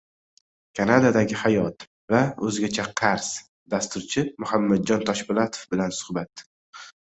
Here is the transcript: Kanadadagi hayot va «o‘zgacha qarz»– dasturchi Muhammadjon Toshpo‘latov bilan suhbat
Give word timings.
Kanadadagi 0.77 1.37
hayot 1.41 1.85
va 2.15 2.23
«o‘zgacha 2.49 2.87
qarz»– 3.03 3.29
dasturchi 3.77 4.27
Muhammadjon 4.45 5.09
Toshpo‘latov 5.11 5.73
bilan 5.77 5.99
suhbat 6.03 6.49